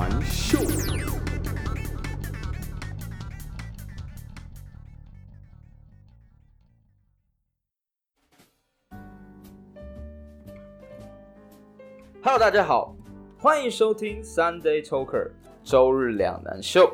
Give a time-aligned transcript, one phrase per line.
[0.00, 0.56] 男秀。
[12.22, 12.96] Hello，大家好，
[13.38, 16.90] 欢迎收听 Sunday Talker 周日两难秀，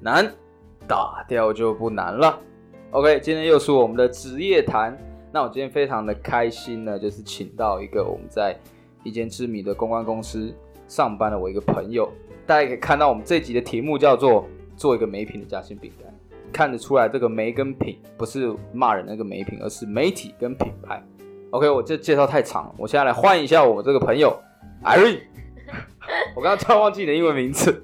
[0.00, 0.32] 难
[0.86, 2.38] 打掉就不难了。
[2.92, 4.96] OK，今天又是我们的职业谈。
[5.32, 8.56] 那我今天非常的开心呢，就是请到一个我们在
[9.02, 10.54] 一间知名的公关公司
[10.86, 12.08] 上班的我一个朋友。
[12.46, 16.12] 大家可以看到，我们这集的题目叫做“做一个美品的夹心饼干”，
[16.52, 21.02] 看得出来这个美跟品不是骂人那个美品，而是媒体跟品牌。
[21.50, 24.38] OK，我这介绍太长了，我现在来换一下我们这个朋友。
[24.84, 25.22] 艾瑞，
[26.36, 27.82] 我刚刚突然忘记你的英文名字。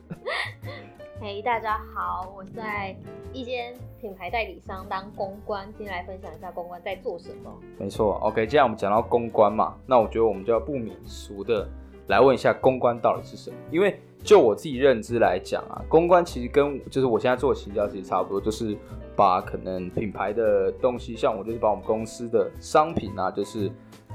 [1.19, 2.95] 嘿，大家好，我在
[3.33, 7.51] 一间品牌代理商当公关，今天来分享一下公关在做什么。
[7.79, 11.67] 没错，OK，既然我们讲到公关嘛，那我觉得我们就要不免俗的
[12.09, 13.57] 来问一下公关到底是什么？
[13.71, 18.77] 因为就我自己认知来讲啊，公关其实跟就是我现在做行销其实差不多，就是
[19.17, 23.71] 把可能品牌的东西，像我就是把我们公司的商品啊，就是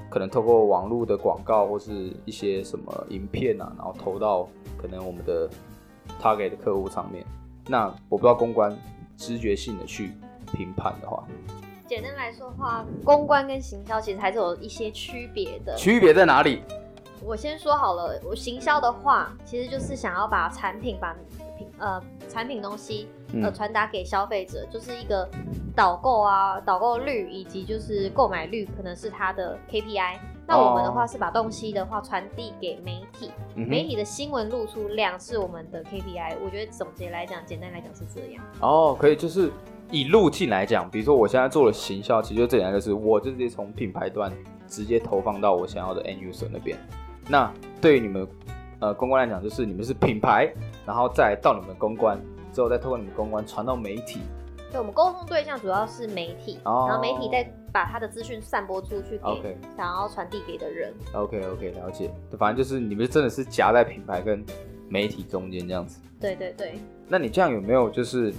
[0.09, 4.47] 可能透过网络的广告或是一些什么影片啊，然后投到
[4.77, 5.49] 可能我们的
[6.21, 7.25] target 的客户上面。
[7.67, 8.77] 那我不知道公关
[9.17, 10.11] 直觉性的去
[10.55, 11.23] 评判的话，
[11.87, 15.75] 简单来说的话，公关跟行销其实还是有一些区别的。
[15.75, 16.61] 区别在哪里？
[17.23, 21.15] 我先说好了，我行销的话，其实就是想要把产品、把
[21.57, 23.07] 品呃产品东西
[23.41, 25.27] 呃传达给消费者，就是一个
[25.75, 30.17] 导购啊、导购率以及就是购买率，可能是它的 KPI。
[30.47, 36.35] 那我们的话是把东西的话传递给媒体，媒体的新闻露出量是我们的 KPI。
[36.43, 38.43] 我觉得总结来讲，简单来讲是这样。
[38.59, 39.51] 哦，可以，就是
[39.89, 44.31] 以路径来讲，比如说我现在做了行销，其实就这样，就是我就直接从品牌端
[44.67, 46.77] 直接投放到我想要的 end user 那边。
[47.27, 48.27] 那对于你们
[48.79, 50.53] 呃公关来讲，就是你们是品牌，
[50.85, 52.19] 然后再到你们公关
[52.53, 54.21] 之后，再透过你们公关传到媒体。
[54.71, 60.93] 对，我们沟通对象主要是媒体，然后媒体再把他的资讯散播出去给想要传递给的人。
[61.13, 62.11] OK OK，了解。
[62.37, 64.43] 反正就是你们真的是夹在品牌跟
[64.89, 66.01] 媒体中间这样子。
[66.19, 66.79] 对对对。
[67.07, 68.31] 那你这样有没有就是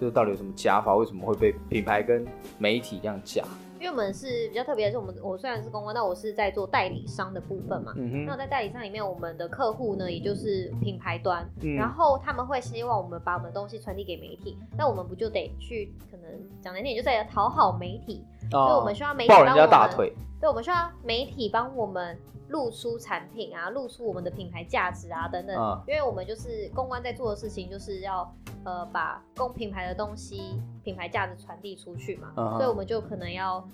[0.00, 0.94] 就是到底有什么夹法？
[0.94, 2.26] 为什么会被品牌跟
[2.58, 3.42] 媒体这样夹？
[3.82, 7.92] 因为我们是比较特别的是，我们我虽然是公关，但我是在做代理商的部分嘛。
[7.96, 11.44] 嗯那在代理商里面，我们的客户呢，也就是品牌端，
[11.76, 20.12] 然后他们会希望我们把我们的东西传递给媒体，那我们不就得去可能讲难听点，就在讨好媒体，所以我们需要媒体抱人家大腿。
[20.40, 28.30] 对，我们需要媒体帮我们露出产品啊，露出我们的品牌价值啊等等，因为我们就是公关在做的事情，就是要
[28.64, 30.60] 呃把公品牌的东西。
[30.84, 33.64] 品牌价值传递出去嘛，所以我们就可能要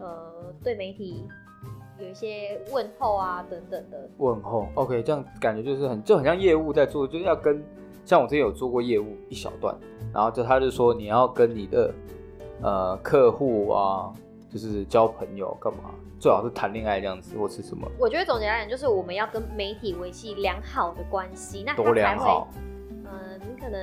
[0.00, 1.24] 呃对媒体
[1.96, 4.66] 有一些问候啊等等的问候。
[4.74, 7.64] OK，这样感觉就是很就很像业务在做，就是要跟
[8.04, 9.72] 像我之前有做过业务一小段，
[10.12, 11.94] 然后就他就说你要跟你的
[12.62, 14.12] 呃客户啊，
[14.50, 17.86] 就是交朋友干嘛，最好是谈恋爱这样子或是什么。
[17.98, 22.48] 我觉得总结来讲就是我们要跟媒体维系良好的关系，那多良好？
[23.04, 23.80] 嗯，你可能。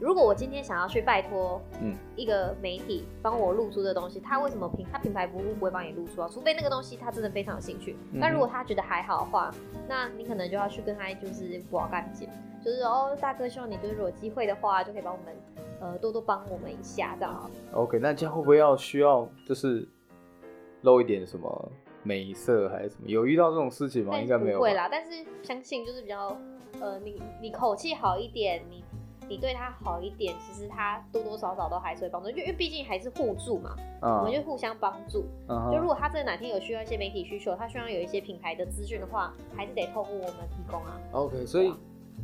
[0.00, 6.28] 如果我今天想要去拜托，嗯，一个媒体帮我露出的东西，他为什么品他品牌不不会帮你露出啊？
[6.32, 7.96] 除非那个东西他真的非常有兴趣。
[8.20, 9.52] 但如果他觉得还好的话，
[9.88, 12.28] 那你可能就要去跟他就是挂干净，
[12.64, 15.34] 就是哦，大哥希望你就是如果机会的话，就可以帮我们
[15.80, 17.50] 呃多多帮我们一下这样。
[17.72, 19.88] OK，那这样会不会要需要就是
[20.82, 21.72] 露一点什么
[22.02, 23.08] 美色还是什么？
[23.08, 24.18] 有遇到这种事情吗？
[24.18, 24.60] 应该没有。
[24.60, 26.36] 会啦，但是相信就是比较
[26.80, 28.84] 呃，你你口气好一点，你。
[29.30, 35.22] 你对他好一点，其实他多多少少都还是会帮助，因为毕竟还是互助嘛，我们就互相帮助。
[35.70, 40.98] 就如果他真的哪天有需要一些媒体需求，他需要有一些品牌的资讯的话，还是得透过我们提供啊。
[41.12, 41.74] OK，所以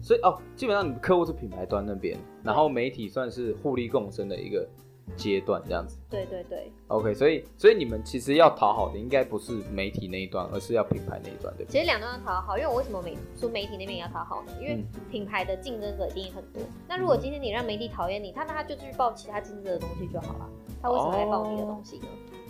[0.04, 4.68] 所以哦，基本上你的客户是品牌端那边，然后媒体算是互利共生的一个。
[5.16, 14.52] 阶段这样子，对对对，OK，所以所以你们其实要讨好的应该不是媒体那一端，而是要品牌那一端，对其实两端要讨好，因为我为什么媒说媒体那边也要讨好呢？
[14.58, 16.62] 因为品牌的竞争者一定很多。
[16.88, 20.48] 那如果今天你让媒体讨厌你，他那他就去报其他竞争者的东西就好了。
[20.80, 22.06] 他为什么来报你的东西呢？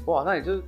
[0.06, 0.62] 哇，那你就。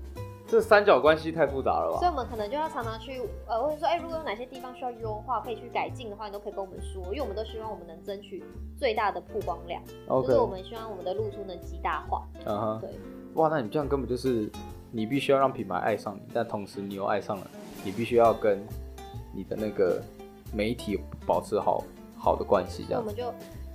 [0.49, 1.99] 这三角关系太复杂了吧？
[1.99, 8.45] 所以，我们可能就要常常去，呃，或者说，哎，如果有哪些地方需要优化，可以去改进的话，你都可以跟我们说，因为我们都希望我们能争取
[8.79, 12.27] 最大的曝光量，就是我们希望我们的露出能极大化。
[12.45, 12.91] 嗯哼，对。
[13.35, 14.49] 哇，那你这样根本就是，
[14.93, 17.51] 你必须要让品牌爱上你，但同时你又爱上了，
[17.85, 18.65] 你必须要跟
[19.35, 20.01] 你的那个
[20.55, 21.83] 媒体保持好
[22.17, 23.01] 好的关系，这样。
[23.03, 23.25] 我们就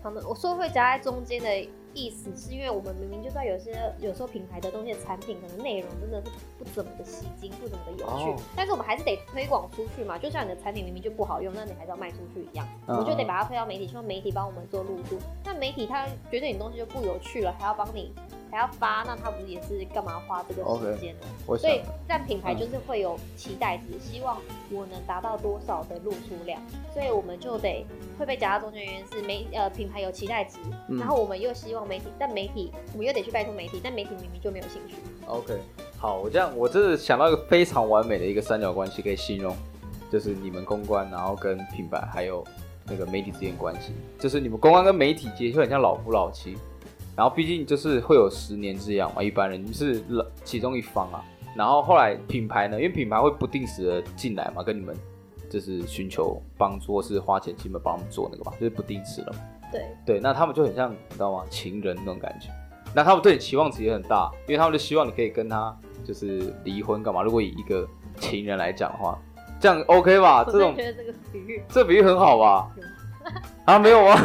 [0.02, 10.18] 常常，我说会夹在中间的意思是因为我们明明就知道有些有时候品牌的东西的产品可能内容真的是不怎么的吸睛，不怎么的有趣，但是我们还是得推广出去嘛。
[10.18, 15.18] 就像你的产品明明就不好用，那你还是要卖出去一样，我们就得把它推到媒体，希望媒体帮我们做入驻。
[15.44, 18.14] 那媒体他觉得你东西就不有趣了，还要帮你。
[18.52, 21.28] 还要发，那他不是也是干嘛花这个时间呢？
[21.58, 24.38] 所以，但品牌就是会有期待值，希望
[24.70, 26.62] 我能达到多少的露出量，
[26.94, 27.86] 所以我们就得
[28.20, 28.84] 会被夹到中间。
[28.84, 30.58] 原因是媒呃品牌有期待值，
[31.00, 34.96] 然后我们又希望媒体，但媒体我们又得去拜托媒体，但媒体明明就没有兴趣。
[35.28, 35.58] OK，
[35.98, 39.56] 好，我这样我真的想到一个非常完美的一个三角关系可以形容，
[40.12, 42.44] 就是你们公关，然后跟品牌还有
[42.86, 46.58] 那个媒体之间关系，就是你们公关跟媒体其实就很像老夫老妻。
[47.16, 50.04] 然后毕竟就是会有十年之痒嘛，一般人是
[50.44, 51.24] 其中一方啊。
[51.54, 54.96] 然后后来品牌呢，因为品牌会不定时的进来嘛，跟你们
[55.50, 59.36] 就是寻求帮助，或是花钱请你们帮他们做那个嘛，就是不定时了。
[59.70, 61.44] 对对，那他们就很像你知道吗？
[61.50, 62.48] 情人那种感觉。
[62.96, 67.22] 那他们对你期望值也很大，因为他们就希望你可以跟他就是离婚干嘛？
[67.22, 67.86] 如果以一个
[68.18, 69.20] 情人来讲的话，
[69.60, 70.46] 这样 OK 吧？
[70.46, 72.72] 这种觉得这个比喻，这比喻很好吧？
[73.66, 74.18] 啊，没有啊？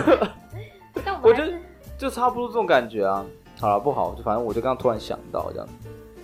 [1.04, 1.52] 但我觉得。
[1.98, 3.25] 就差不多这种感觉啊，
[3.58, 5.69] 好了不好，就反正我就刚刚突然想到这样。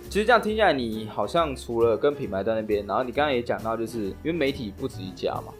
[0.09, 5.51] 其实这样听下来，你好像除了跟品牌在那边，然后你刚刚也讲到，就是因为媒体不止一家嘛，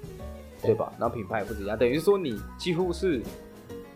[0.62, 0.94] 对吧？
[1.00, 3.24] 然后品牌也不止一家，等于说你几乎是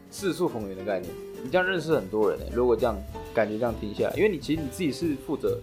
[0.09, 1.13] 四处逢源的概念。
[1.43, 2.49] 你这样认识很多人诶。
[2.51, 2.95] 如果这样
[3.35, 5.59] 感觉这样听下来，因为你其实你自己是负责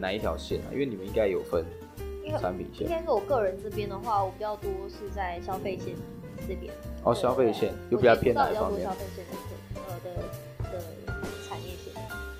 [0.00, 0.68] 哪一条线啊？
[0.72, 1.64] 因为你们应该有分
[2.40, 2.88] 产品线。
[2.88, 5.94] 应该是我个人这边的话，我比较多是在消费线
[6.48, 6.74] 这边。
[7.04, 8.80] 哦，消费线又比较偏哪一方面？
[8.80, 9.06] 的的产业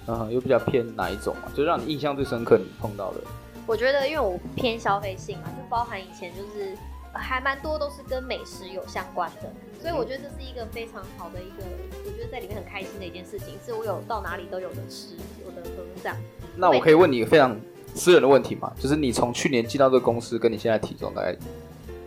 [0.06, 1.50] 线，嗯，又比较偏哪一种啊？
[1.54, 3.20] 就让你印象最深刻，你碰到的。
[3.66, 6.76] 我觉得，因为我偏消费性嘛，就包含以前就是
[7.12, 11.64] 还蛮多都是跟美食有相关的，所以我觉得这是一个非常好的一个，
[12.04, 15.14] 我觉得在里面很开心的一件事情，是我有到哪里都有的吃，
[15.44, 16.16] 有的喝这样。
[16.56, 17.56] 那我可以问你一个非常
[17.94, 18.72] 私人的问题吗？
[18.78, 21.36] 就是你从去年进到这个公司，跟你现在体重大概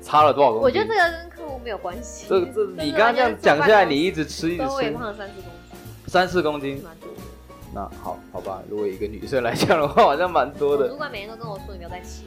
[0.03, 0.63] 差了多少公斤？
[0.65, 2.25] 我觉得这个跟客户没有关系。
[2.27, 6.07] 这 这，你刚刚这样讲下来，你一直吃一直吃，我也胖了三四公斤。
[6.07, 7.09] 三四公斤，蛮多。
[7.75, 10.87] 那好好吧，如果一个女生来讲的话，好像蛮多的。
[10.87, 12.23] 主管每天都跟我说你没有在吃，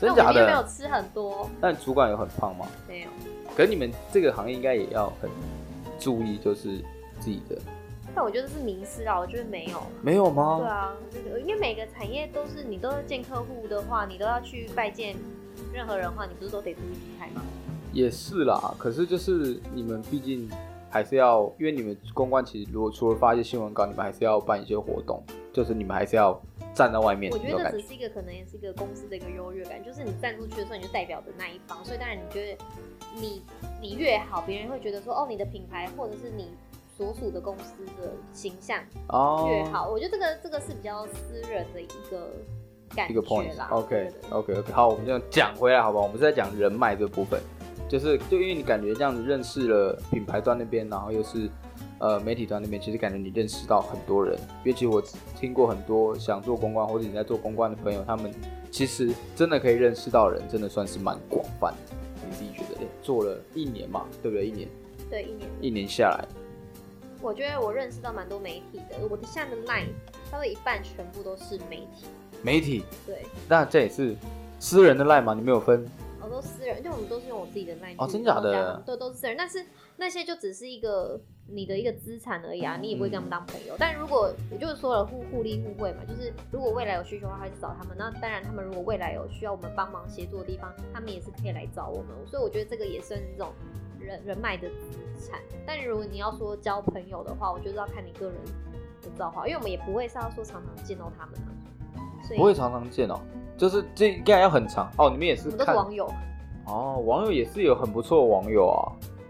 [0.00, 0.46] 真假的？
[0.46, 1.50] 没有吃很多。
[1.60, 2.64] 那主管有很胖吗？
[2.86, 3.08] 没有。
[3.56, 5.28] 可你们这个行业应该也要很
[5.98, 6.78] 注意，就是
[7.18, 7.58] 自己的。
[8.14, 9.82] 但我觉得是名师啊，我觉得没有。
[10.00, 10.60] 没有吗？
[10.60, 10.92] 对啊，
[11.40, 15.16] 因为每个产业都是你都要见客户的话，你都要去拜见
[15.72, 17.42] 任何人的话，你不是都得注意仪态吗？
[17.92, 20.48] 也是啦，可是就是你们毕竟。
[20.94, 25.20] 还是要，因为你们公关其实如果除了发一些新闻稿，你们还是要办一些活动，
[25.52, 26.40] 就是你们还是要
[26.72, 27.32] 站在外面。
[27.32, 32.64] 我觉得这只是一个可能也是一个公司的一个优越感，就是你站出去的时候，你就代表的那一方，所以当然你觉得
[33.16, 33.42] 你
[33.82, 36.52] 你越好，别人会觉得说哦，你的品牌或者是你
[36.96, 38.78] 所属的公司的形象
[39.48, 39.90] 越好。
[39.90, 42.30] 我觉得这个这个是比较私人的一个
[42.94, 43.68] 感觉啦。
[43.72, 46.00] OK OK OK，好，我们就讲回来，好吧？
[46.00, 47.40] 我们是在讲人脉这部分。
[47.88, 51.48] 就是，就因为你感觉这样子认识了品牌端那边，然后又是
[51.98, 54.36] 呃媒体端那边，其实感觉你认识到很多人。
[54.64, 55.02] 因为其实我
[55.38, 58.32] 听过很多想做公关或者你在做公关的朋友，他们
[58.70, 61.94] 其实真的可以认识到人，真的算是蛮广泛的。
[62.26, 62.80] 你自己觉得？
[63.02, 64.46] 做了一年嘛，对不对？
[64.46, 64.68] 一年。
[65.10, 65.48] 对，一年。
[65.60, 66.24] 一年下来，
[67.20, 68.96] 我觉得我认识到蛮多媒体的。
[69.08, 69.88] 我的下的 line
[70.30, 72.06] 差不多一半全部都是媒体。
[72.42, 72.82] 媒体。
[73.06, 73.26] 对。
[73.46, 74.16] 那这也是
[74.58, 75.34] 私人的 line 吗？
[75.34, 75.86] 你没有分？
[76.28, 79.36] 都私人，就我们都是用我自己的麦哦，真假的，对，都是私人。
[79.36, 79.64] 但是
[79.96, 83.74] 那些就只是一个你的一个资产而已啊，你也不会跟他们当朋友。
[83.78, 87.96] 但如果我就是说了互互利互惠嘛，就是如果未来有需求的话，还是找他们。
[87.98, 92.08] 那当然，他们如果未来有需要我们帮忙协助的地方，他们也是可以来找我们。
[92.26, 93.52] 所以我觉得这个也算是这种
[94.00, 95.40] 人人脉的资产。
[95.66, 98.34] 但如果你要说交朋友的话，我就是要看你个人
[99.02, 101.34] 的造化，因为我们也不会是要说常常见到他们
[102.36, 103.20] 不会常常见哦。
[103.56, 106.12] 就是这应该要很长哦，你们也是都是网友
[106.66, 108.82] 哦，网友也是有很不错的网友啊，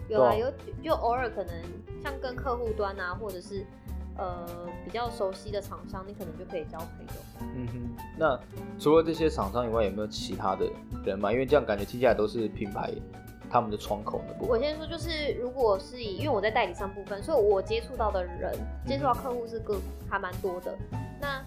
[0.08, 0.50] 有啊，有
[0.82, 1.54] 就偶尔可能
[2.02, 3.66] 像跟客户端啊，或者是
[4.16, 4.46] 呃
[4.82, 7.46] 比较熟悉的厂商，你可能就可以交朋友。
[7.54, 8.40] 嗯哼，那
[8.78, 10.66] 除了这些厂商以外，有没有其他的
[11.04, 11.30] 人嘛？
[11.30, 12.90] 因为这样感觉听起来都是品牌
[13.50, 14.48] 他们的窗口的部分。
[14.48, 18.54] 我先说，就是如果是以，因为我在代理商部分，所以我接触到的人，
[18.86, 19.76] 接触到客户是个
[20.08, 20.74] 还蛮多的。
[21.20, 21.44] 那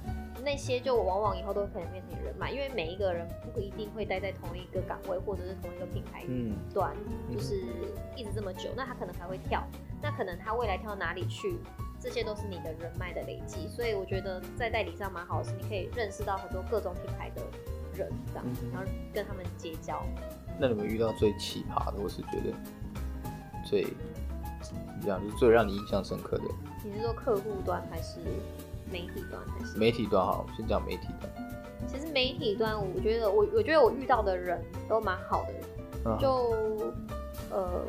[0.48, 6.24] 那些就往往以后都可能变成人脉，因为每一个人不一定会待在同一个岗位或者是同一个品牌
[6.74, 6.96] 端，
[7.30, 7.66] 就是
[8.16, 9.62] 一直这么久，那他可能还会跳，
[10.01, 11.58] 那可能他未来跳到哪里去，
[12.00, 13.68] 这些都是你的人脉的累积。
[13.68, 17.42] 所以我觉得在代理上蛮好的是，你可以认识到很多各种品牌的
[17.94, 20.01] 人，这样，然后跟他们结交。
[20.58, 22.54] 那你们遇到最奇葩的，我是觉得
[23.66, 23.86] 最，
[25.01, 26.46] 这样就是最让你印象深刻的。
[26.86, 28.22] 你是说客户端还是
[28.91, 29.77] 媒体端还是？
[29.77, 31.32] 媒体端好，先讲媒体端。
[31.88, 35.46] 其实媒体端，我觉得我我觉得我遇到的人都蛮好
[36.03, 36.91] 的，就
[37.51, 37.86] 呃，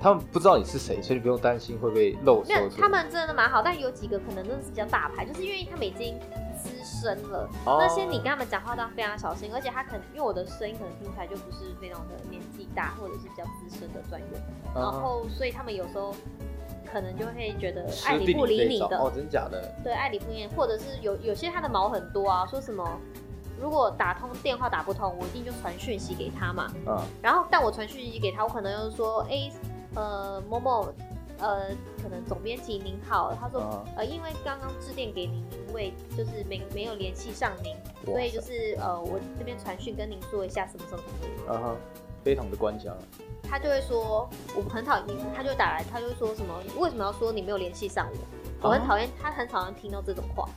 [0.00, 2.42] 他们不知道你是谁，所以你不用担心会被漏。
[2.44, 6.18] 没有，他们真的蛮好，但有几个可能真的是比较大牌，就是因为他们已经
[6.56, 14.30] 资深了，那些你跟他们讲话都要非常小心，而且他可能因为我的声音可能听起来就不是非常的年纪大，或者是比较资深的专员，
[14.72, 16.14] 然后所以他们有时候。
[16.92, 19.74] 可能就会觉得爱理不理你的哦，真假的？
[19.82, 23.00] 对，爱理不理，或者是有有些他的毛很多啊，说什么
[23.58, 26.70] 如果打通电话打不通，我一定就传讯息给他嘛。
[26.86, 27.00] 嗯。
[27.22, 29.50] 然后，但我传讯息给他，我可能又说，哎，
[29.94, 30.92] 呃，某某，
[31.38, 31.68] 呃，
[32.02, 41.34] 可能总编辑您好，他说，呃，因为刚刚致电给您，因为就是没没有联系上您，所以就是呃，我这边传讯跟您说一下什么什么什么。
[41.48, 41.76] 嗯哼，
[42.22, 42.96] 非常的关腔。
[43.42, 48.68] 他就会说我很讨厌，他就打来，他就说什么为什么要说你没有联系上我？
[48.68, 50.48] 我很讨厌，他很讨厌听到这种话，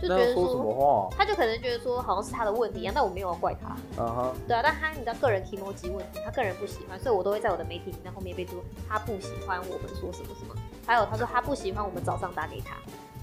[0.00, 1.16] 就觉得说什么话？
[1.16, 3.74] 他就可能觉得说好像是他的问题一样，但我没有要怪他。
[3.98, 10.54] 嗯哼，对啊，但他你知道个人提摩机问题，他个人不喜欢，所以我都会在我的媒体名单后面备注他不喜欢我们说什么什么，
[10.86, 12.76] 还有他说他不喜欢我们早上打给他。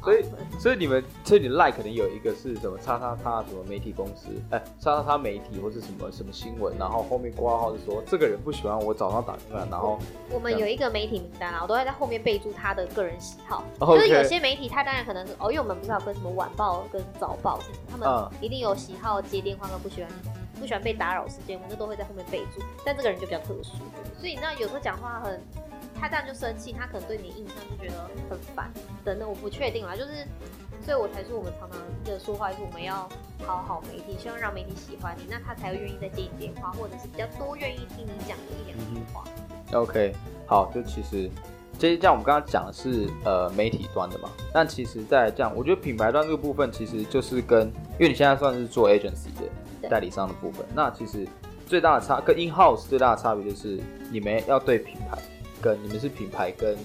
[0.06, 0.26] 所以，
[0.60, 17.60] 所以你们，所以你 like 可能有一个是什么叉叉叉什么媒体公司，哎，叉叉叉媒体或是什么什么新闻，然后后面挂号是说这个人不喜欢我早上打电话，然后我们有一个媒体名单啊，我都会在后面备注他的个人喜好，就是有些媒体他当然可能是哦，因为我们不是有分什么晚报跟早报，
[17.90, 18.08] 他们
[18.40, 20.12] 一定有喜好接电话跟不喜欢
[20.60, 23.74] 不喜欢被打扰时间，我们都会在后面备注，但这个人就比较特殊，
[24.20, 25.42] 所以那有时候讲话很。
[26.06, 28.72] 他这样就生气，他可能对你印象就觉得很烦
[29.04, 30.24] 等等，我不确定啦，就是，
[30.86, 33.10] 所以我才说我们常常的说话就是我们要
[33.44, 39.24] 讨好媒体，希望让媒体喜欢你，那他才会愿意再接你电话，或者是比较多愿意听你讲的一两句话。
[39.74, 40.14] OK，
[40.46, 41.28] 好，就其实，
[41.80, 47.62] 这些这样我们刚刚讲的是呃媒体端的嘛，但其实在这样，我觉得品牌端这个部分其实就是跟，
[47.94, 49.34] 因为你现在算是做 agency
[49.82, 51.28] 的代理商的部分，那其实
[51.66, 53.80] 最大的差跟 in house 最大的差别就是
[54.12, 55.18] 你们要对品牌。
[55.66, 56.78] 跟你们是品牌跟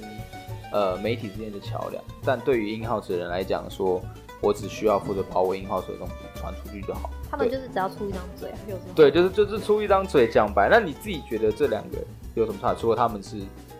[0.72, 4.00] 呃媒体之间的桥梁，但对于 in house 的人来讲，说
[4.40, 7.10] 我只需要负责把我 in house 的东西传出去就好。
[7.30, 8.94] 他们就是只要出一张嘴，有什么？
[8.94, 10.70] 对，就是就是出一张嘴讲白。
[10.70, 11.98] 那你自己觉得这两个
[12.34, 12.74] 有什么差？
[12.74, 13.36] 除了他们是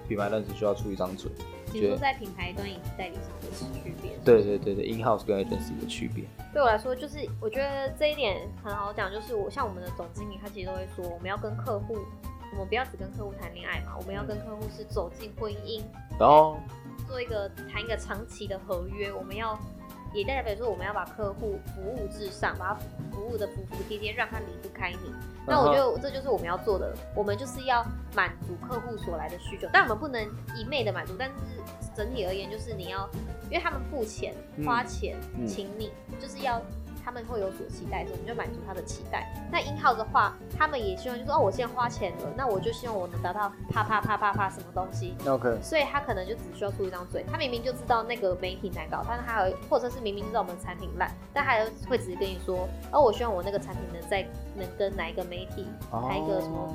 [0.07, 1.31] 品牌端只需要出一张嘴，
[1.73, 4.11] 你说在品牌端以及代理商的区别？
[4.23, 6.25] 对对对对，in house 跟 agency 的区别。
[6.53, 11.97] 对我来说，就是我觉得这一点很好讲，就是我像我们的总经理，他其实都会说，我们要跟客户。
[12.53, 15.83] 我们不要只跟客户谈恋爱嘛，我们要跟客户是走进婚姻，
[16.19, 16.59] 然后
[17.07, 19.13] 做一个谈一个长期的合约。
[19.13, 19.59] 我们要
[20.13, 22.81] 也代表说，我们要把客户服务至上，把他
[23.13, 25.15] 服务的服服帖帖，让他离不开你。
[25.47, 30.23] 那我觉得这就是我们要做的，我们就是要满足客户所来的需求，但我们不能
[30.57, 31.15] 一昧的满足。
[31.19, 31.35] 但是
[31.95, 33.09] 整体而言，就是你要，
[33.45, 34.35] 因为他们付钱
[34.67, 35.17] 花钱
[35.47, 36.61] 请你，就是要。
[37.11, 39.27] 他们会有所期待，我们就满足他的期待。
[39.51, 45.17] 那英号的话，他们也希望，就是哦，我现在花钱了，那我就希望我能达到啪啪啪啪啪什么东西。
[45.27, 45.59] OK。
[45.61, 54.25] 所以他可能就只需要出一张嘴，他明明就知道那个媒体难搞，但是他有，或者是明明知道我们产品烂，但他还会直接跟你说，哦，我希望我那个产品能在
[54.55, 56.73] 能跟哪一个媒体拍一个什么，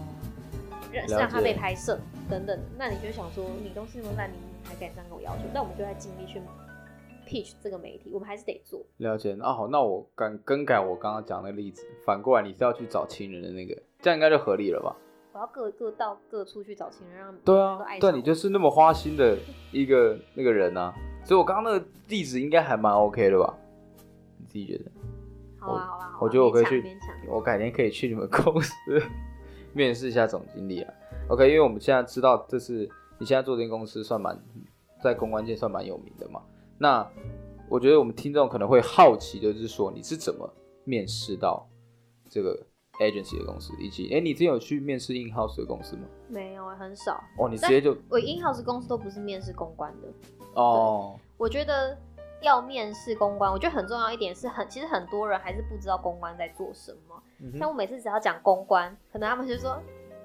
[0.91, 1.97] 让让他被拍摄
[2.29, 2.59] 等等。
[2.77, 4.35] 那你就想说，你东西那么烂，你
[4.67, 5.43] 还敢这样跟我要求？
[5.53, 6.41] 那我们就在尽力去。
[7.25, 8.85] Pitch 这个媒体，我们还是得做。
[8.97, 14.95] 了解那，好，那我敢更改我刚刚讲那个例子，反过来你是要去找情人的那个，这样应该就合理了吧？
[15.33, 19.37] 我要各各到各处去找情人，让对啊，对，你就是那么花心的
[19.71, 20.93] 一个那个人啊，
[21.25, 23.57] 所以我刚刚那个例子应该还蛮 OK 的吧？
[24.37, 24.91] 你自己觉得？
[25.59, 26.81] 好啊，好啊，我觉得我可以去，
[27.27, 28.71] 我改天可以去你们 公司
[29.73, 30.93] 面试一下总经理啊。
[31.27, 34.39] OK，因为我们现在知道这是你现在做这间公司算蛮
[35.01, 36.41] 在公关界算蛮有名的嘛。
[36.77, 37.09] 那
[37.69, 40.47] 我觉得我们听众可能会好奇，就是说你是怎么
[40.83, 41.67] 面试到
[42.29, 42.55] 这个
[42.99, 46.03] agency 的公司，以及哎，你之前有去面试 in house 的公司吗？
[46.27, 47.19] 没有，很少。
[47.39, 50.07] 哦，你直接就我 in house 公司都不是面试公关的。
[50.53, 51.97] 哦，我觉得
[52.41, 57.23] 要面试公关，我觉得很重要一点是很，其实很多人还是不知道公关在做什么。
[57.57, 59.81] 像我每次只要讲公关，可能他们就说，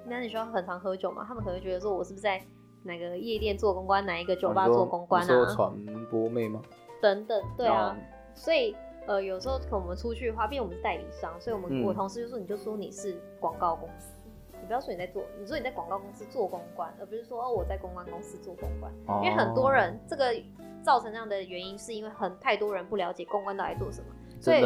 [0.07, 1.25] 那你需要很常喝酒吗？
[1.27, 2.45] 他们可能觉得说我是不是在。
[2.83, 5.55] 哪个夜店做公关，哪一个酒吧做公关啊？
[5.55, 5.73] 传
[6.11, 6.61] 播妹吗？
[7.01, 7.97] 等等，对啊，
[8.35, 8.75] 所以
[9.07, 14.13] 呃，有时候我们出去的话，毕竟我们是代理商，所以我们我同事就说，你就说你是广告公司，
[14.53, 20.35] 你不要说你在做，你说你在广告公司做公关，而不是说哦我在公关公司做公关，因为很多人这个
[20.83, 24.07] 造成这样的原因，是因为很太多人不了解公关到底做什么，
[24.41, 24.61] 所以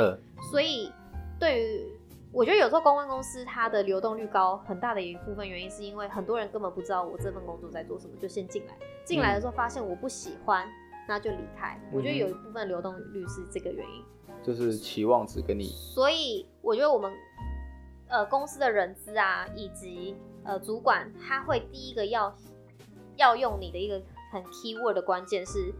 [0.51, 0.93] 所以
[1.39, 2.04] 对于。
[2.35, 8.77] 我觉得有时候公关公司它的流动率高，很大的一部分原因是因为很多人根本不知道我这份工作在做什么，就先进来。
[9.05, 10.67] 进来的时候发现我不喜欢，
[11.07, 11.81] 那就离开。
[11.93, 14.05] 我觉得有一部分流动率是这个原因，
[14.43, 15.67] 就是期望值跟你。
[15.67, 17.13] 所以我觉得我们
[18.09, 22.35] 呃公司的人资啊，以及呃主管，他会第一个要
[23.15, 25.73] 要用你的一个很 key word 的关键是，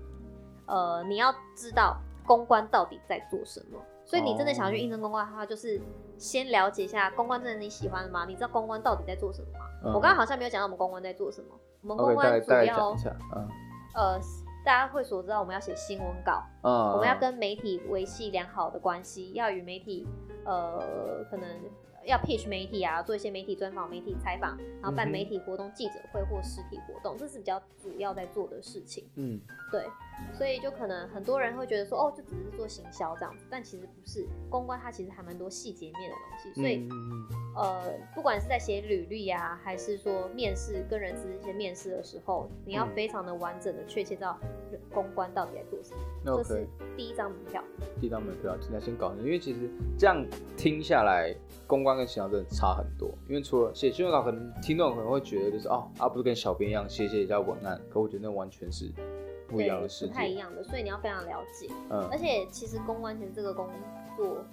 [0.67, 3.81] 呃你要知道公关到底在做什么。
[4.05, 5.81] 所以你真的想要去应征公关的话，就是
[6.19, 8.25] 先了解一下公关，真的你喜欢吗？
[8.27, 9.93] 你知道公关到底在做什么吗？
[9.95, 11.49] 我刚刚好像没有讲到我们公关在做什么。
[11.83, 12.91] 我们公关主要，
[13.35, 13.49] 嗯，
[13.95, 14.21] 呃，
[14.65, 20.07] 大家会所知道我们要写新闻稿，嗯，我们要跟媒体维系良好的关系，要与媒体，
[20.45, 21.49] 呃，可能。
[22.07, 29.05] 要 pitch 媒体啊，做一些媒体专访、媒体采访，然后办媒体活动、记者会或实体活动，这是比较主要在做的事情。
[29.17, 29.87] 嗯，对，
[30.33, 36.61] 所以就可能很多人会觉得说，哦，就只是做行销这样子，但其实不是，公关它其实还蛮多细节面的东西。
[36.61, 36.87] 所以，
[37.57, 44.39] 呃，不管是在写履历啊，还是说面试跟人资一些面试的时候，你要非常的完整的确切到
[44.93, 46.01] 公关到底在做什么。
[46.25, 47.65] 这是第一张门票。
[47.99, 50.23] 第一张门票，现在先搞清楚，因为其实这样
[50.57, 51.35] 听下来，
[51.67, 51.94] 公关。
[51.95, 58.91] 跟其他真的差很多，因为除了写新闻稿，可能听众可能会觉得就是哦，啊不是跟小编一样写写一下文案，可我觉得那完全是
[59.49, 61.69] 不一样的事情，不太一样的，所以你要非常了解。
[61.91, 63.69] 嗯，而且其实公关其实这个工
[64.17, 64.45] 作，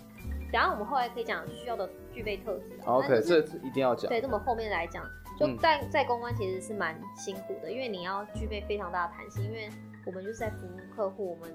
[0.52, 2.80] 等下我们后来可以讲需要的具备特质。
[2.86, 4.10] OK，这一定要讲。
[4.10, 5.04] 对，那么后面来讲，
[5.40, 9.70] 就在在公关其实是蛮辛苦的，因为你要具备非常大的弹性，因为
[10.06, 11.54] 我们就是在服务客户，我们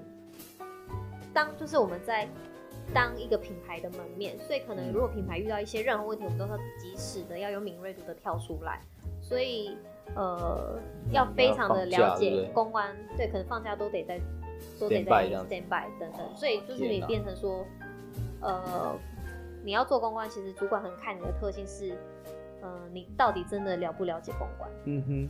[1.33, 2.27] 当就是我们在。
[2.93, 8.81] 当一个品牌的门面，所以可能如果品牌遇到一些任何问题，我们都是及时的要有敏锐度的跳出来，
[9.21, 9.77] 所以
[10.15, 10.79] 呃
[11.11, 14.19] 要非常的了解公关，对，可能放假都得在
[14.79, 17.65] 都得在 stand by 等等，所以就是你变成说，
[18.41, 18.97] 呃
[19.63, 21.91] 你要做公关，其实主管很看你的特性是，
[22.61, 24.69] 呃你到底真的了不了解公关？
[24.85, 25.29] 嗯哼，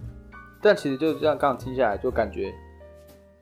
[0.62, 2.54] 但其实就是这样，刚刚听下来就感觉。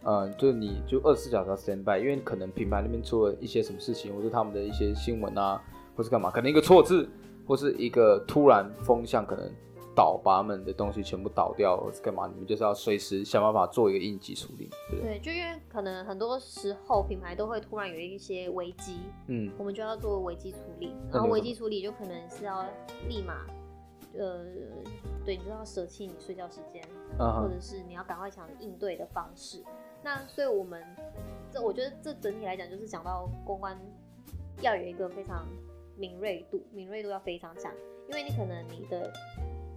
[0.05, 5.59] 嗯，就你就二十四小时 stand by，因为可能品牌那边出了一些什么事情，或者他们的一些新闻啊，
[5.95, 7.09] 或是干嘛，可能一个错字，
[7.47, 9.51] 或是一个突然风向可能
[9.95, 14.69] 倒，把他们的东西全部倒掉，或是干嘛，你们就是要随时想办法做一个应急处理。
[14.91, 22.63] 对，就因为可能很多时候品牌都会突然有一些危机，嗯，我们就要做危机处理，然后危机处理就可能是要
[23.07, 23.45] 立马，
[24.17, 24.45] 呃，
[25.25, 26.83] 对，你就要舍弃你睡觉时间，
[27.17, 29.63] 或者是你要赶快想应对的方式。
[30.03, 30.83] 那所以，我们
[31.51, 33.79] 这我觉得这整体来讲，就是讲到公关
[34.61, 35.47] 要有一个非常
[35.97, 37.71] 敏锐度，敏锐度要非常强，
[38.07, 39.11] 因为你可能你的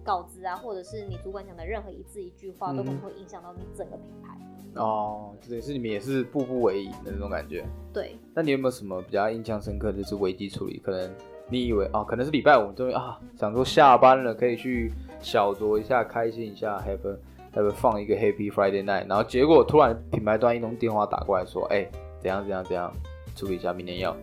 [0.03, 4.37] 稿子啊，或者是你主管讲的任何一字一句话，都可能会影响到你整个品牌。
[4.75, 7.65] 哦，等于是你们也是步步为营的那种感觉。
[7.91, 8.15] 对。
[8.35, 10.77] 那你有没有什么比较印象深刻，就是危机处理？
[10.77, 11.11] 可能
[11.49, 17.17] 你以为啊，可能是礼拜五终于啊，想说下班了可以去小酌一下，开心一下，have。
[17.51, 22.93] 他会放一个 Happy Friday Night，然后结果突然品牌端一通电话打过来说，哎，怎样怎样怎样，
[23.35, 24.15] 处理一下，明年要，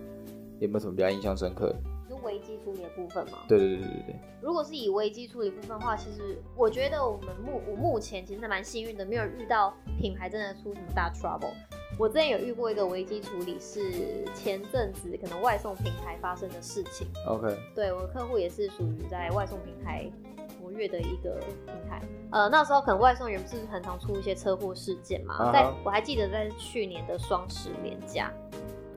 [0.59, 1.75] 有没有什么比较印象深刻？
[2.07, 3.39] 是危机处理的部分吗？
[3.49, 4.15] 对对对对对。
[4.41, 11.51] 如果是以危机处理部分的话，其实我觉得我们目我目前其实蛮幸运的，没有遇到品牌真的出什么大 trouble。
[11.97, 17.07] 我之前有遇过一个危机处理，是前阵子可能外送平台发生的事情。
[17.27, 17.57] OK。
[17.73, 20.09] 对，我的客户也是属于在外送平台。
[20.59, 28.29] 活跃的一个平台，呃，那时候可能外送员不是很常出一些车祸事件嘛，在我还记得在去年的双十连假。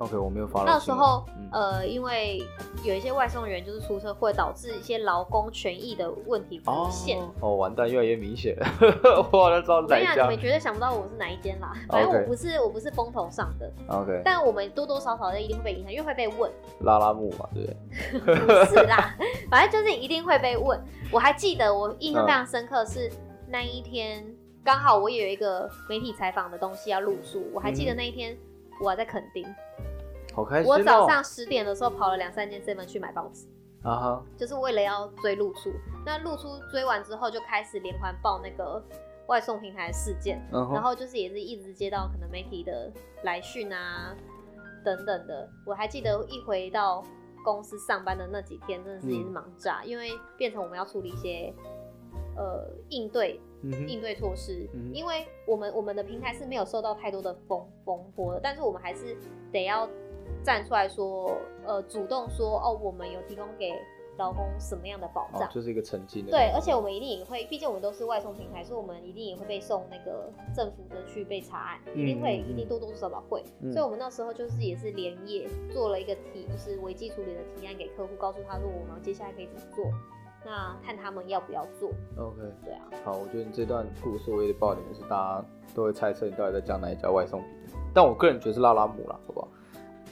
[0.00, 0.64] OK，我没有发。
[0.64, 2.42] 那时候，呃，因为
[2.82, 7.20] 有一些外送员就是出车会导致一些劳工权益的问题浮现。
[7.40, 8.66] 哦，完蛋，越来越明显了。
[9.30, 10.22] 我好像知道哪一家。
[10.22, 11.72] 你们绝对想不到我是哪一间啦。
[11.86, 13.70] 反正我不是，我不是风头上的。
[13.88, 14.22] OK。
[14.24, 16.50] 但我们多多少少的一定会被影响，因为会被问。
[16.80, 17.66] 拉拉木嘛，对
[18.18, 18.36] 不对？
[18.36, 19.14] 不是啦，
[19.50, 20.82] 反正就是一定会被问。
[21.12, 23.10] 我还记得，我印象非常深刻是
[23.46, 24.24] 那一天，
[24.64, 27.46] 刚好我也有一个媒体采访的东西要录书。
[27.52, 28.34] 我还记得那一天，
[28.82, 29.44] 我还在垦丁。
[30.33, 30.71] 好开心！
[30.71, 33.47] 我早上十点的时候跑了两三间 seven 去买报纸，
[33.83, 35.71] 啊哈，就是为了要追露出。
[36.07, 38.83] 那露出追完之后，就开始连环报那个
[39.27, 42.90] 外送平台事件，然后就是也是一直接到可能媒体的
[43.23, 44.16] 来讯啊
[44.85, 45.49] 等等的。
[45.66, 47.05] 我还记得一回到
[47.45, 51.53] 公司上班的那几天，真的是也是忙炸，因为变成我们要处理一些
[52.37, 59.16] 呃应对应对措施，因为我们我们的平台是没有受到太多的风风波的，但是我们还是
[59.51, 59.88] 得要。
[60.44, 63.72] 站出来说，呃，主动说，哦，我们有提供给
[64.18, 66.31] 劳工什么样的保障，就是一个曾经的。
[66.31, 73.42] 对，而且我们一定也会，毕竟我们都是外送平台，所以我们一定也会被送那个政府的去被查案，一定会，一定多多少少会。
[73.72, 79.85] 所以我们那时候就是也是连夜做了一个提，就是危机处理的提案给客户，告诉他说我们接下来可以怎么做。
[80.42, 81.90] 那看他们要不要做。
[82.16, 82.88] OK，对啊。
[83.05, 89.48] 好，我觉得你这段故事唯一的爆点就是大家都会猜测你到底在讲哪一家外送平台，但我个人觉得是拉拉姆啦，好不好？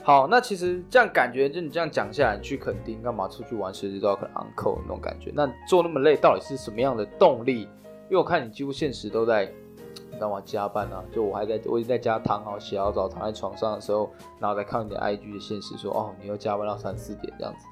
[0.09, 3.27] 好，那其实这样感觉，就你这样讲下来，你去垦丁干嘛？
[3.27, 5.31] 出去玩随时都要可能 uncle 那种感觉。
[5.35, 7.69] 那做那么累，到底是什么样的动力？
[8.09, 9.45] 因为我看你几乎现实都在，
[10.07, 10.41] 你知道吗？
[10.43, 17.67] 加班啊，就我还在，我已经在家躺好洗好澡，躺在床上的时候，然后再看你的 IG 的现实，说哦，你又加班到三四点这样子。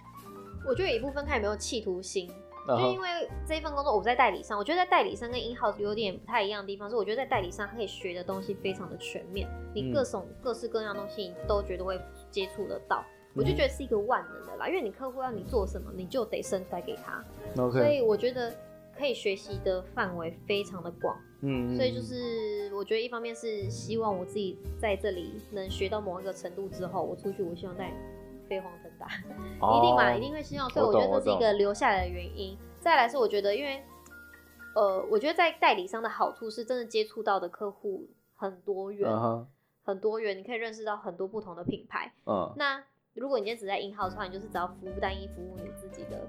[0.70, 2.30] 我觉得一部分看有没有企图心。
[2.68, 3.08] 就因为
[3.48, 11.98] 这一份工作，我在代理商，我觉得在代理商跟 in house 有点不太一样的地方是，我觉得在代理商可以学的东西非常的全面，你各种各式各样东西你都觉得会
[12.30, 17.24] 接触得到，我就觉得是一个万能的啦，因为你客户要你做什么，你就得生出来给他
[17.58, 18.54] ，OK，所以我觉得
[18.98, 27.92] 可以学习的范围非常的广，嗯，所以就是我觉得一方面是希望我自己在这里能学到某一个程度之后，我出去我希望在。
[28.48, 29.08] 飞黄腾达，
[29.78, 32.58] 一定嘛，一定会希望，所以我觉得这是一个留下来的原因。
[32.80, 33.84] 再来是我觉得，因为
[34.76, 39.10] 呃，我觉得在代理商的好处是真的接触到的客户很多元，
[39.84, 42.14] 很多元，你可以认识到很多不同的品牌。
[42.26, 42.84] 嗯，那
[43.14, 46.28] 如果你今天只在 in house 的话，你就是只要服务单一服务你自己的，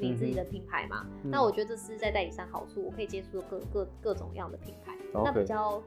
[0.00, 1.06] 你自己的品牌嘛。
[1.24, 5.82] 那我觉得这是在代理商好处，我可以接触各各各种样的品牌，那比较。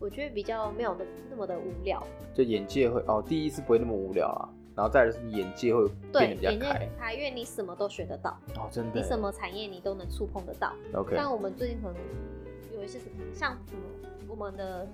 [0.00, 2.00] 我觉得比较没有的那么的无聊，
[2.32, 10.72] 就眼界会哦，第一次不会那么无聊啊，然后再就是眼界会变得比较开，开，因为你什么都学得到哦，真的，你什么产业你都能触碰得到。
[10.94, 11.96] OK，像我们最近可能
[12.72, 13.00] 有一些
[13.34, 13.82] 像什么
[14.28, 14.86] 我们的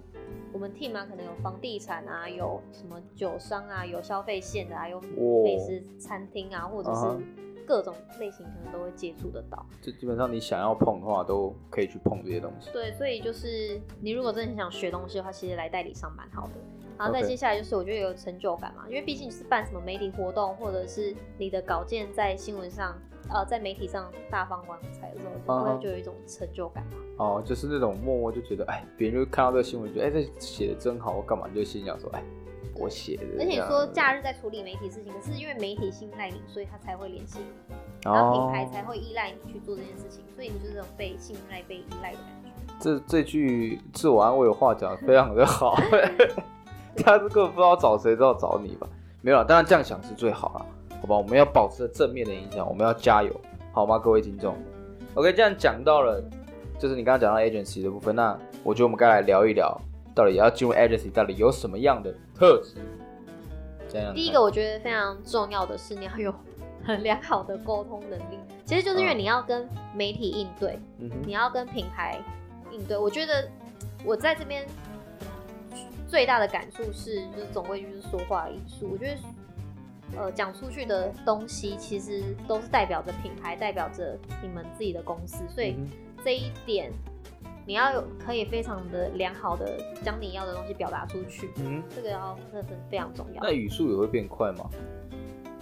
[0.54, 4.98] 我们 team 啊，可能有房地产啊，有什么酒商啊，有消费线的，啊有
[5.44, 7.44] 美食餐厅啊，或者是。
[7.66, 12.68] 各种类型可能都会接触得到，就基本上你想要碰的话，都可以去碰这些东西。
[12.74, 16.52] 对，所以就是你如果真的很想学东西的话，其实来代理上蛮好的。
[16.98, 22.96] 然后再接下来就是我觉得有成就感嘛，因为毕竟你是办什么媒体活动，或者是你的稿件在新闻上，
[23.28, 26.92] 呃，在媒体上大放光彩的时候，就会就有一种成就感嘛。
[27.18, 32.22] 哦，就是那种默默就觉得，哎，别人就看到这个新闻，觉得哎，这写的真好，我干嘛就心想说，哎。
[32.76, 42.74] 我写的，而且说假日在处理媒体事情，可是因为媒体信赖你，所以他才会联系你，然后品牌才会依赖你去做这件事情，所以你就是这种被信赖、被依赖的感觉。
[42.80, 45.76] 这这句自我安慰的话讲的非常的好，
[47.02, 48.86] 他这个不知道找谁，都要找你吧？
[49.20, 50.66] 没有，当然这样想是最好了，
[51.00, 51.16] 好吧？
[51.16, 53.34] 我们要保持正面的影响，我们要加油，
[53.72, 54.56] 好吗，各位听众
[55.14, 56.22] ？OK，这样讲到了，
[56.78, 59.80] 就是你刚刚讲到 agency 的部分，那我觉得我们该来聊一聊。
[60.14, 62.76] 到底要进入 agency，到底有什么样的特质？
[64.14, 66.32] 第一个我觉得非常重要的是你要有
[66.84, 68.38] 很良好的沟通能力。
[68.64, 70.78] 其实就是因为你要跟媒体应对，
[71.26, 72.20] 你要跟品牌
[72.70, 72.96] 应对。
[72.96, 73.48] 我觉得
[74.04, 74.64] 我在这边
[76.08, 78.88] 最大的感触是，就是总归就是说话艺术。
[78.92, 85.76] 我觉得呃讲出去的东西其实都是代表着品牌，代表着你们自己的公司，所以
[86.24, 86.92] 这一点。
[87.66, 93.42] 你要有可以非常的良好的将你要的东西表达出去，嗯，这个要这真非常重要。
[93.42, 94.68] 那语速也会变快吗？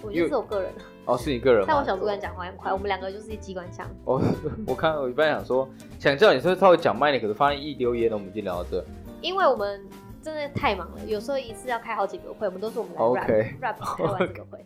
[0.03, 0.73] 我觉得是我个人
[1.05, 1.65] 哦，是你个人。
[1.65, 3.89] 但我小主管讲话很快，我们两个就是机关枪。
[4.05, 4.21] 哦，
[4.67, 5.69] 我看我一般想说，
[6.01, 8.85] 想叫你说稍微讲慢一点，可是发现一丢烟了，我们已经聊到这。
[9.21, 9.81] 因为我们
[10.23, 13.27] 真的太忙了，有时候一次要开好几个会，我们都是我们来
[13.61, 14.65] rap rap 开完几个会。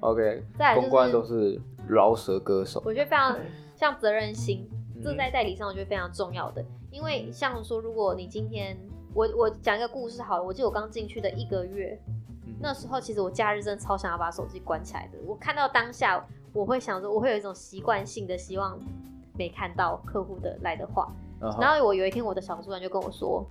[0.00, 0.42] OK，
[0.74, 3.36] 公关都是饶舌歌手，我觉得非常
[3.76, 4.68] 像责任心。
[5.02, 8.76] 这在代理上我觉得非常重要的，因为像说，如果你今天
[9.12, 11.98] 我我讲一个故事好了，我记得我刚进去的一个月，
[12.60, 15.18] 那时候其实我假日真的超想要把手机关起来的。
[15.26, 18.78] 我看到当下，我会想说，我会有一种习惯性的希望
[19.36, 21.12] 没看到客户的来的话。
[21.60, 23.44] 然后我有一天我的小主管就跟我说，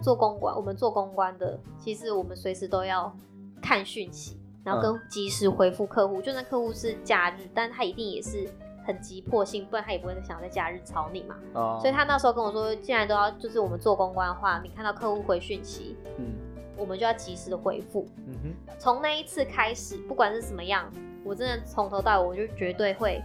[0.00, 3.14] 做公关，我们做公关的，其实我们随时都要
[3.60, 8.48] 看讯息，然后跟及时回复客户，就算客户是假日，但他一定也是。
[8.88, 11.36] 很急迫性，不然他也不会想在假日吵你嘛。
[11.52, 11.78] 哦。
[11.78, 16.32] 所以他那时候跟我说，既然都要就是我们做公关的话，你看到客户回讯息，嗯，
[16.74, 18.08] 我们就要及时的回复。
[18.26, 18.74] 嗯哼。
[18.78, 20.90] 从那一次开始，不管是什么样，
[21.22, 23.22] 我真的从头到尾我就绝对会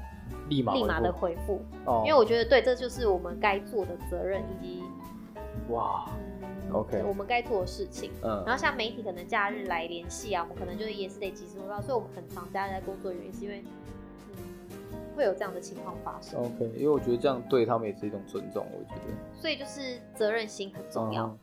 [0.50, 1.62] 立马立马的回复。
[1.86, 2.04] 哦。
[2.06, 4.84] 因为我觉得对，这就是我们该做的责任以及
[5.70, 6.10] 哇
[6.74, 8.12] ，OK，我们该做的事情。
[8.24, 8.44] 嗯。
[8.46, 13.64] 然后像媒体可能假日来联系啊，我们可能就是也是得及时回报，所以我们很常假日在工作，原因是因为。
[15.16, 16.40] 会有这样的情况发生。
[16.40, 19.14] OK，因为我觉得这样对他们也是一种尊重，我觉得。
[19.40, 21.38] 所以就是责任心很重要，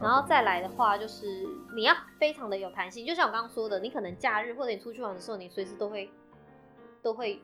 [0.00, 6.08] 然后再来的话就是你要非常的有弹性，就像我刚刚说的，你可能假日或者你出去玩的时候，你随时都会
[7.02, 7.38] 都会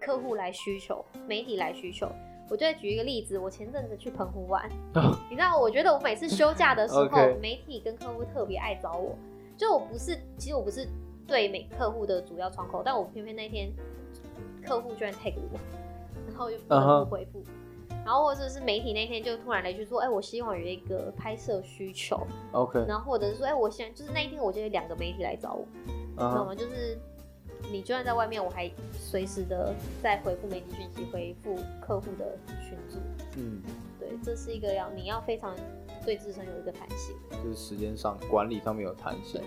[0.00, 2.10] 客户来需求，媒体来需求。
[2.50, 4.68] 我就举一个例子，我前阵子去澎湖玩，
[5.30, 7.08] 你知道，我觉得我每次休假的时候，
[7.40, 9.16] 媒体跟客户特别爱找我，
[9.56, 10.86] 就我不是，其实我不是
[11.26, 13.72] 对每客户的主要窗口，但我偏偏那天。
[14.62, 15.58] 客户居然 take 我，
[16.28, 17.42] 然后就不能不回复。
[18.04, 22.20] 然后或者是媒体那天就突然来句说，哎，我希望有一个拍摄需求
[22.52, 22.84] ，OK。
[22.86, 25.64] 然后或者是说，哎，我现在就是那一天，我就有两个媒体来找我，
[26.14, 26.54] 知道吗？
[26.54, 26.98] 就是
[27.70, 32.98] 你就算在外面，我还随时的在回复媒体讯息，回复客户的群组。
[33.36, 33.62] 嗯，
[33.98, 35.54] 对，这是一个要你要非常
[36.04, 39.42] 对自身有一个弹性，就是时间上管理上面有弹性。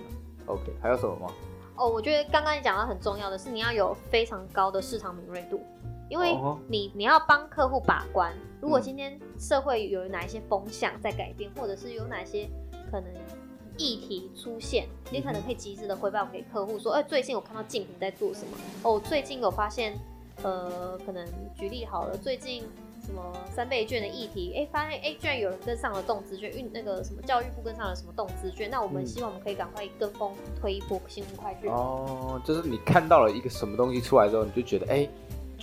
[0.46, 1.34] OK，还有什么吗？
[1.76, 5.62] 哦，我觉得刚刚你讲到很重要的是，你要有非常高的市场敏锐度。
[6.10, 12.48] 因为你你要帮客户把关，如果今天社会有哪一些风向在改变，或者是有哪些
[12.92, 13.12] 可能
[13.78, 19.98] 议题出现，你可能可以及时的汇报给客户说，哎，最近我看到竞品在做什么，哦，最近有发现，
[20.44, 22.64] 呃，可能举例好了，最近
[23.06, 23.22] 什么
[23.54, 30.32] 三倍券的议题，哎，发现哎，居然有人跟上了动资券，运那个什么教育部跟上了什么动资券，那我们希望我们可以赶快跟风
[30.62, 31.70] 推一波新闻快讯。
[31.70, 35.08] 哦，就是你看到了一个什么东西出来之后，你就觉得哎。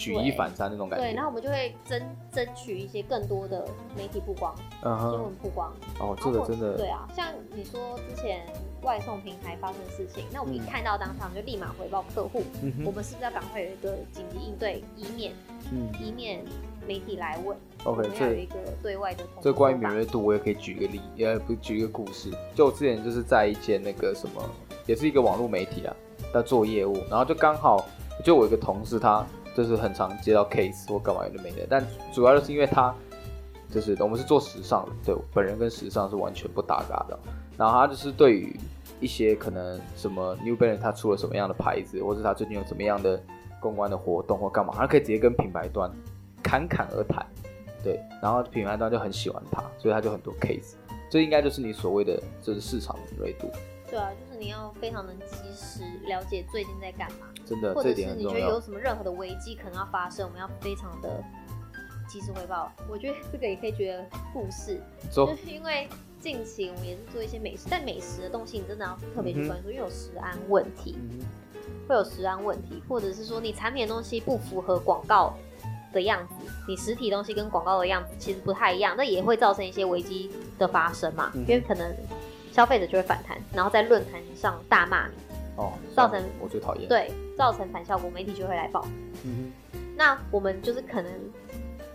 [0.01, 1.05] 举一反三那种感觉。
[1.05, 5.71] 对，然后我们就会争争取一些更多的媒体曝光，新闻曝光。
[5.99, 6.79] 哦，这个真的。
[6.79, 8.47] 对啊，像你说之前
[8.81, 12.43] 外送平台发生的事情，那我们一看到当场就立马回报客户，
[12.83, 15.33] 我们是不是要赶快有一个紧急应对，以免
[16.01, 16.43] 以免
[16.89, 19.25] 媒体来问？OK，这有一个对外的。
[19.43, 22.31] 这关于敏锐度，我也可以举一个例，也不举一个故事。
[22.55, 24.43] 就我之前就是在一间那个什么，
[24.87, 25.95] 也是一个网络媒体啊，
[26.33, 27.87] 在做业务，然后就刚好
[28.25, 29.27] 就我一个同事他。
[29.63, 32.95] 就是很常接到 case 或干嘛有的没的，但主要就是因为他
[33.71, 37.19] 就是我们是做时尚的，对，本人跟时尚是完全不搭嘎的。
[37.59, 38.59] 然后他就是对于
[39.01, 43.23] 一些可能什么 New Balance 他出了什么样的牌子，或者他最近有怎么样的
[43.61, 45.91] 公关的活动或干嘛，他可以直接跟品牌端
[46.43, 47.27] 侃侃而谈，
[47.85, 50.75] 对，然后品牌端就很喜欢他，所以他就很多 case。
[51.11, 53.51] 这应该就是你所谓的就是市场敏锐度。
[53.91, 57.27] 对啊，就是你要非常能及时了解最近在干嘛。
[57.45, 61.23] 真的，或者是你觉得有什么任何的危机可能要发生，我们要非常的
[62.09, 62.73] 及时汇报。
[62.89, 65.89] 我觉得这个也可以觉得故事，就是因为
[66.21, 70.97] 近期我们也是做一些美食，但美食的东西你真的要特别去关注，因为有食安问题，
[71.89, 75.35] 会有食安问题，或者是说你产品的东西不符合广告
[75.93, 76.35] 的样子，
[76.69, 81.93] 你实体东西跟广告的样子其实不太一样，那也会造成一些危机的发生嘛，因为可能
[82.51, 85.15] 消费者就会反弹，然后在论坛上大骂你。
[85.57, 88.83] 哦，造成我最讨厌对，造成反效果，媒体就会来报。
[89.25, 91.13] 嗯哼，那我们就是可能，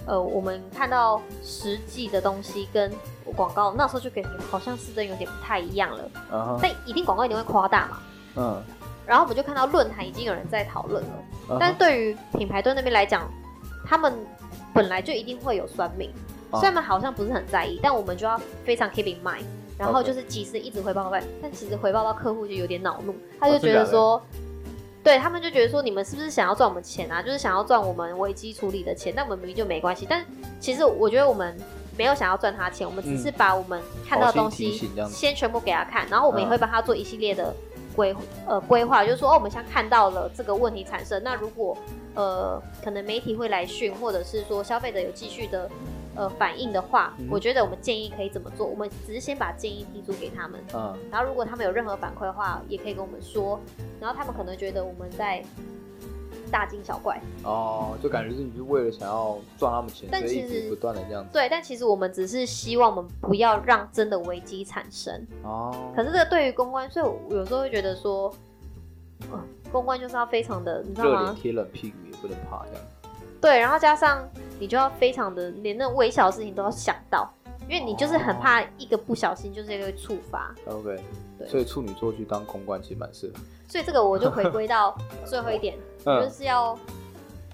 [0.05, 2.91] 呃，我们看到实际的东西跟
[3.35, 6.09] 广告那时候就感觉好像是真有点不太一样了。
[6.31, 7.99] 嗯但一定广告一定会夸大嘛。
[8.35, 8.63] 嗯。
[9.07, 13.27] 然后我们就看到论坛已经有人在讨论了，但是对于品牌端那边来讲，
[13.85, 14.13] 他们
[14.73, 16.11] 本来就一定会有酸民，
[16.53, 19.43] 虽然们好像不是很在意，但我们就要非常 keep in mind。
[19.77, 24.21] 然后就是及时一直回报外，但其实回报到客户就有点恼怒，他就觉得说，
[25.03, 27.21] 对他们就觉得说，你们是不是想要赚我们钱啊？
[27.21, 30.07] 就是想要赚我们危机处理的钱，那我们明明就没关系。
[30.09, 30.25] 但
[30.59, 31.55] 其实我觉得我们
[31.97, 37.53] 没有想要赚他钱，我们只是把我们看到的东西先全部给他看，然后我们也会帮他做一系列的
[37.95, 38.15] 规
[38.47, 41.77] 呃规划，就是说哦，我们现在看到了这个问题产生，那如果
[42.13, 45.69] 呃可能媒体会来讯，或者是说消费者有继续的。
[46.15, 48.65] 呃，反应的话，我觉得我们建议可以怎么做？
[48.65, 53.59] 我们只是先把建议提出给他们，嗯，然后如果他们有任何反馈的话，也可以跟我们说。
[53.99, 55.43] 然后他们可能觉得我们在
[56.51, 61.29] 大惊小怪，哦，就感觉是你是为了想要赚他们钱，但其实不断的这样子。
[61.33, 65.25] 对，但其实我们只是希望我们不要让真的危机产生。
[65.43, 68.33] 哦，可是这个对于公关，所以我有时候会觉得说，
[69.71, 71.35] 公关就是要非常的，你知道吗？
[71.37, 72.81] 贴冷屁股也不能怕这样。
[73.45, 74.27] 对，然后加上
[74.59, 77.31] 你就要非常的连那微小的事情都要想到，
[77.69, 80.51] 因为你就是很怕一个不小心就是会触发。
[80.65, 80.99] OK，
[81.37, 83.33] 对，所以处女座去当公关其实蛮适合。
[83.67, 86.75] 所以这个我就回归到最后一点， 就是要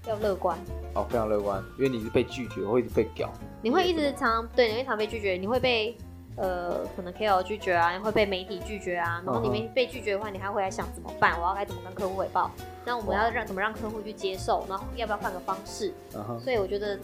[0.07, 0.57] 要乐观。
[0.93, 3.29] 哦，非常乐观，因为你是被拒绝，会一直被屌。
[3.61, 5.97] 你会一直常对，你会常被拒绝，你会被。
[6.37, 11.39] 呃，可能 KOL 拒绝啊，会被媒体拒绝啊，然后你们被拒绝的话，你还会来想怎么办？
[11.39, 12.49] 我要该怎么跟客户汇报？
[12.85, 14.65] 那我们要让怎么让客户去接受？
[14.69, 15.93] 然后要不要换个方式？
[16.39, 16.97] 所以我觉得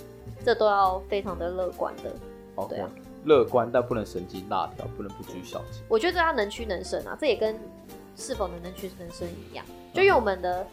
[0.46, 2.16] 这都要非常的乐观的。
[2.70, 2.90] 对啊，
[3.26, 5.82] 乐观但不能神经大条，不能不拘小节。
[5.90, 7.60] 我觉得要能屈能伸啊，这也跟
[8.16, 9.64] 是否能能屈能伸一样，
[9.94, 10.66] 就因为我们的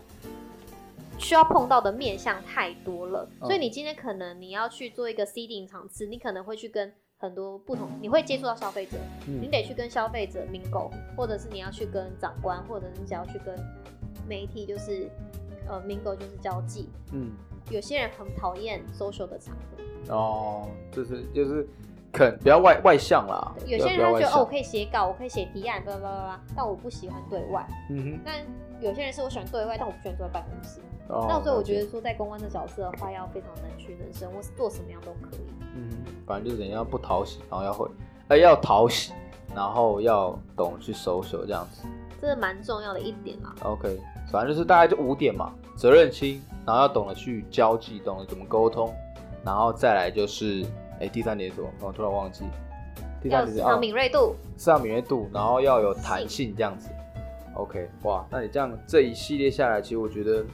[1.18, 6.92] 需要碰到的面向太多了，所以你今天可能你要去做一个 C D 场次，你可能会去跟。
[7.24, 13.58] 很多不同，你会接触到消费者，你得去跟消费者 mingle，或者是你要去跟长官，或者你只要去跟
[14.28, 15.08] 媒体，就是
[15.66, 16.90] 呃 mingle 就是交际。
[17.12, 17.32] 嗯，
[17.70, 20.14] 有些人很讨厌 social 的场合。
[20.14, 21.66] 哦，就是就是
[22.12, 23.54] 肯比较外外向啦。
[23.66, 27.66] 有些人他觉得哦，我可以写稿，我可以写提案，叭叭叭叭，但我不喜欢对外。
[27.88, 28.20] 嗯哼。
[28.22, 28.34] 但
[28.82, 30.78] 有些人是我喜欢对外，但我不喜欢坐在办公室。
[31.08, 31.26] 哦。
[31.28, 35.46] 那所以我觉得说，在公关的角色的话，要非常能屈能伸，我做什么样都可以。
[35.74, 35.90] 嗯，
[36.26, 37.88] 反正就是人要不讨喜，然后要会，
[38.28, 39.12] 哎，要讨喜，
[39.54, 41.86] 然后要懂去收手这样子。
[42.20, 43.54] 这是蛮重要的一点啦。
[43.64, 48.94] OK，反正就是大概就五点嘛，责任心，然后要懂得去交际，懂得怎么沟通，
[49.44, 50.64] 然后再来就是，
[51.00, 51.68] 哎，第三点是什么？
[51.80, 52.44] 我突然忘记。
[53.20, 56.88] 第三点是要敏锐度，市场敏锐度，然后要有弹性这样子。
[57.54, 60.44] OK，哇，那你这样这一系列下来，其实我觉得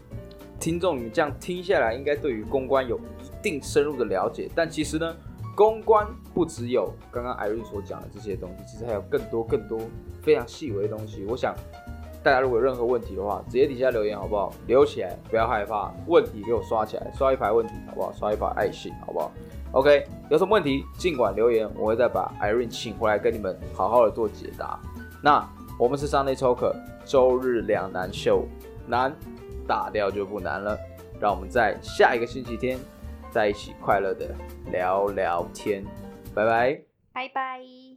[0.60, 4.48] 听众你们这样听下来，应该对于公关有一定深入的了解。
[4.54, 5.16] 但其实呢，
[5.56, 9.80] 公关不只有刚刚艾瑞所讲的这些东西，其实还有更多更多。
[10.22, 11.54] 非常细微的东西，我想
[12.22, 14.52] 大家如果有任何问题的话，直接底下留言好不好？
[14.66, 18.12] 留起来，不要害怕，问题给我刷起来，刷一排问题好不好？
[18.12, 19.32] 刷一排爱心好不好
[19.72, 24.78] ？OK，有什么问题尽管留言，我会再把 Irene 请回来跟你们好好的做解答。
[25.22, 25.42] 那
[25.78, 26.74] 我们是 Sunday Talker，
[27.06, 28.44] 周日两难秀，
[28.86, 29.10] 难
[29.70, 30.76] 打掉就不难了。
[31.20, 32.76] 让我们在下一个星期天
[33.30, 34.34] 在一起快乐的
[34.72, 35.84] 聊聊天，
[36.34, 36.80] 拜拜，
[37.12, 37.89] 拜拜。